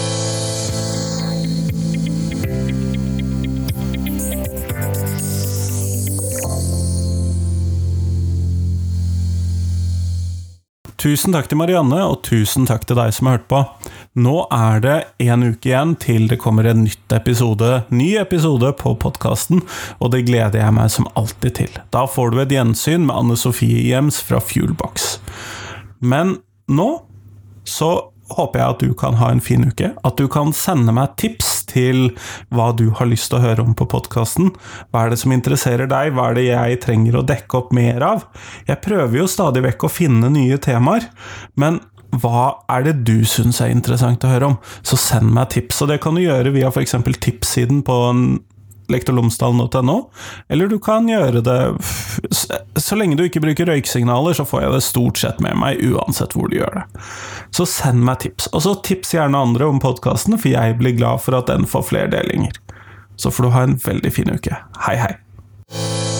[10.99, 13.61] Tusen takk til Marianne, og tusen takk til deg som har hørt på.
[14.19, 18.91] Nå er det en uke igjen til det kommer en nytt episode, ny episode på
[18.99, 19.61] podkasten,
[20.03, 21.79] og det gleder jeg meg som alltid til.
[21.95, 25.21] Da får du et gjensyn med Anne Sofie Jems fra Fuelbox.
[26.03, 26.35] Men
[26.67, 26.89] nå
[27.63, 29.91] så håper jeg at du kan ha en fin uke.
[30.05, 32.09] At du kan sende meg tips til
[32.53, 34.51] hva du har lyst til å høre om på podkasten.
[34.89, 36.13] Hva er det som interesserer deg?
[36.15, 38.25] Hva er det jeg trenger å dekke opp mer av?
[38.69, 41.09] Jeg prøver jo stadig vekk å finne nye temaer,
[41.59, 41.81] men
[42.17, 44.55] hva er det du syns er interessant å høre om?
[44.81, 46.95] Så send meg tips, og det kan du gjøre via f.eks.
[47.21, 47.97] tipssiden på
[48.89, 49.97] lektorlomsdalen.no,
[50.49, 51.59] eller du kan gjøre det
[52.79, 56.35] Så lenge du ikke bruker røyksignaler, så får jeg det stort sett med meg, uansett
[56.35, 56.85] hvor du gjør det.
[57.55, 58.49] Så send meg tips.
[58.53, 61.89] Og så tips gjerne andre om podkasten, for jeg blir glad for at den får
[61.91, 62.55] flere delinger.
[63.19, 64.63] Så får du ha en veldig fin uke.
[64.87, 66.18] Hei, hei.